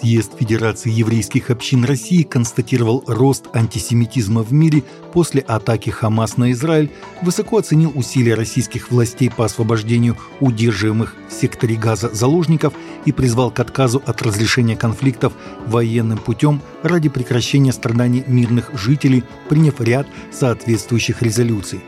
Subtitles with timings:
[0.00, 6.90] Съезд Федерации еврейских общин России констатировал рост антисемитизма в мире после атаки Хамас на Израиль,
[7.20, 12.72] высоко оценил усилия российских властей по освобождению удерживаемых в секторе Газа заложников
[13.04, 15.34] и призвал к отказу от разрешения конфликтов
[15.66, 21.80] военным путем ради прекращения страданий мирных жителей, приняв ряд соответствующих резолюций.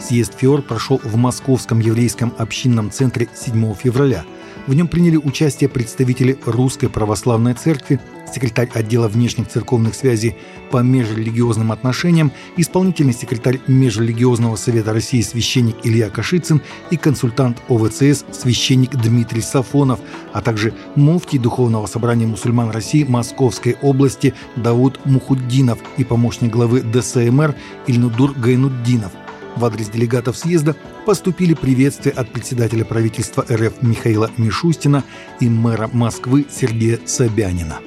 [0.00, 4.24] Съезд ФИОР прошел в Московском еврейском общинном центре 7 февраля–
[4.68, 7.98] в нем приняли участие представители Русской Православной Церкви,
[8.32, 10.36] секретарь отдела внешних церковных связей
[10.70, 16.60] по межрелигиозным отношениям, исполнительный секретарь Межрелигиозного совета России священник Илья Кашицын
[16.90, 20.00] и консультант ОВЦС священник Дмитрий Сафонов,
[20.34, 27.54] а также муфтий Духовного собрания мусульман России Московской области Дауд Мухуддинов и помощник главы ДСМР
[27.86, 29.12] Ильнудур Гайнуддинов–
[29.58, 35.04] в адрес делегатов съезда поступили приветствия от председателя правительства РФ Михаила Мишустина
[35.40, 37.80] и мэра Москвы Сергея Собянина.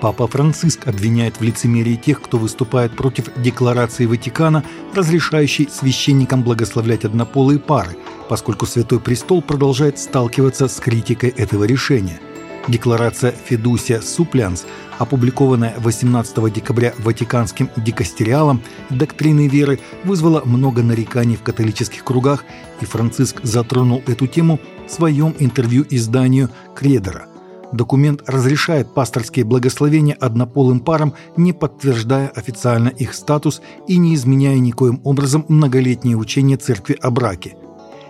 [0.00, 4.62] Папа Франциск обвиняет в лицемерии тех, кто выступает против декларации Ватикана,
[4.94, 7.96] разрешающей священникам благословлять однополые пары,
[8.28, 12.20] поскольку Святой Престол продолжает сталкиваться с критикой этого решения–
[12.66, 14.64] Декларация «Федусия Суплянс»,
[14.98, 22.44] опубликованная 18 декабря Ватиканским дикастериалом доктрины веры, вызвала много нареканий в католических кругах,
[22.80, 27.26] и Франциск затронул эту тему в своем интервью изданию «Кредера».
[27.72, 35.00] Документ разрешает пасторские благословения однополым парам, не подтверждая официально их статус и не изменяя никоим
[35.04, 37.56] образом многолетнее учение церкви о браке–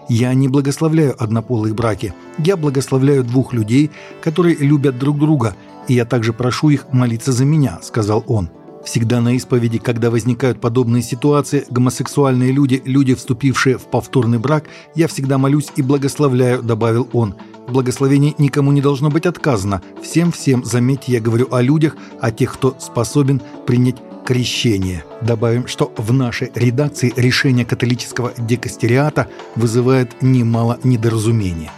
[0.09, 2.15] я не благословляю однополые браки.
[2.39, 3.91] Я благословляю двух людей,
[4.23, 5.55] которые любят друг друга,
[5.89, 8.51] и я также прошу их молиться за меня»,— сказал он.
[8.85, 15.09] Всегда на исповеди, когда возникают подобные ситуации, гомосексуальные люди, люди, вступившие в повторный брак, я
[15.09, 17.35] всегда молюсь и благословляю, добавил он.
[17.67, 19.81] Благословение никому не должно быть отказано.
[20.03, 25.05] Всем-всем, заметьте, я говорю о людях, о тех, кто способен принять крещение.
[25.23, 31.71] Добавим, что в нашей редакции решение католического декастериата вызывает немало недоразумений.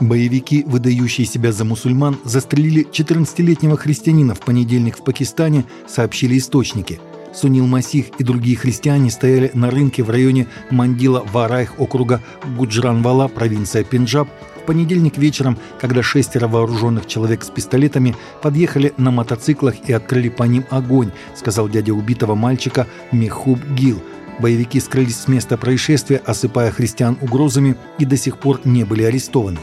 [0.00, 7.00] Боевики, выдающие себя за мусульман, застрелили 14-летнего христианина в понедельник в Пакистане, сообщили источники.
[7.32, 12.20] Сунил Масих и другие христиане стояли на рынке в районе Мандила Варайх округа
[12.56, 14.28] Гуджранвала, провинция Пенджаб,
[14.62, 20.44] в понедельник вечером, когда шестеро вооруженных человек с пистолетами подъехали на мотоциклах и открыли по
[20.44, 24.00] ним огонь, сказал дядя убитого мальчика Мехуб Гил.
[24.38, 29.58] Боевики скрылись с места происшествия, осыпая христиан угрозами и до сих пор не были арестованы.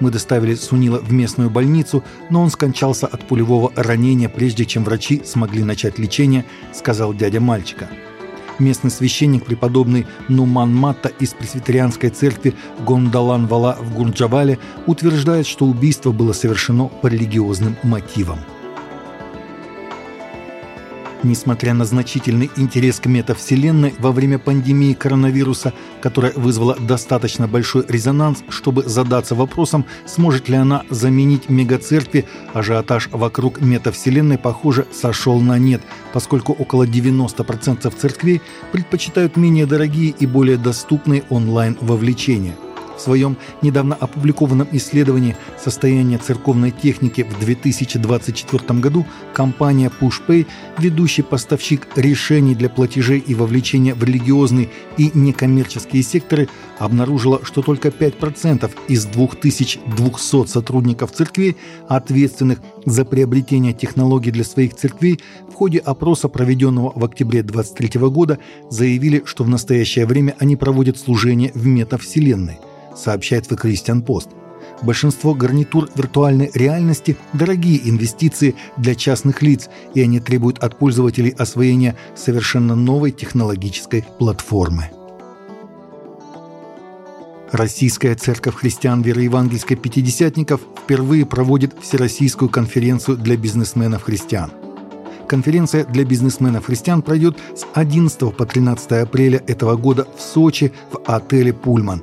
[0.00, 5.22] Мы доставили Сунила в местную больницу, но он скончался от пулевого ранения, прежде чем врачи
[5.24, 7.88] смогли начать лечение, сказал дядя мальчика.
[8.60, 12.54] Местный священник, преподобный Нуман Матта из пресвитерианской церкви
[12.86, 18.38] Гондалан-Вала в Гурджавале, утверждает, что убийство было совершено по религиозным мотивам.
[21.22, 28.42] Несмотря на значительный интерес к метавселенной во время пандемии коронавируса, которая вызвала достаточно большой резонанс,
[28.48, 35.82] чтобы задаться вопросом, сможет ли она заменить мегацеркви, ажиотаж вокруг метавселенной, похоже, сошел на нет,
[36.14, 38.40] поскольку около 90% церквей
[38.72, 42.56] предпочитают менее дорогие и более доступные онлайн-вовлечения–
[43.00, 50.46] в своем недавно опубликованном исследовании состояния церковной техники в 2024 году компания PushPay,
[50.78, 54.68] ведущий поставщик решений для платежей и вовлечения в религиозные
[54.98, 61.56] и некоммерческие секторы, обнаружила, что только 5% из 2200 сотрудников церквей,
[61.88, 68.38] ответственных за приобретение технологий для своих церквей, в ходе опроса, проведенного в октябре 2023 года,
[68.70, 72.58] заявили, что в настоящее время они проводят служение в метавселенной–
[72.96, 74.30] сообщает The Christian Post.
[74.82, 81.96] Большинство гарнитур виртуальной реальности– дорогие инвестиции для частных лиц, и они требуют от пользователей освоения
[82.14, 84.90] совершенно новой технологической платформы.
[87.52, 94.52] Российская церковь христиан вероевангельской пятидесятников впервые проводит Всероссийскую конференцию для бизнесменов-христиан.
[95.26, 101.52] Конференция для бизнесменов-христиан пройдет с 11 по 13 апреля этого года в Сочи в отеле
[101.52, 102.02] «Пульман».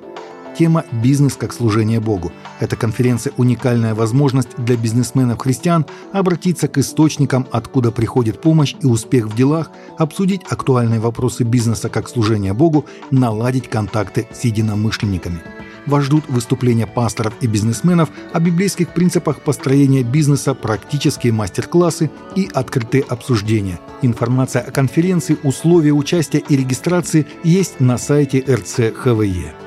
[0.58, 2.32] Тема «Бизнес как служение Богу».
[2.60, 9.36] Эта конференция– уникальная возможность для бизнесменов-христиан обратиться к источникам, откуда приходит помощь и успех в
[9.36, 9.70] делах,
[10.00, 15.42] обсудить актуальные вопросы бизнеса как служение Богу, наладить контакты с единомышленниками.
[15.86, 23.04] Вас ждут выступления пасторов и бизнесменов о библейских принципах построения бизнеса, практические мастер-классы и открытые
[23.04, 23.80] обсуждения.
[24.02, 29.67] Информация о конференции, условия участия и регистрации есть на сайте РЦ ХВЕ.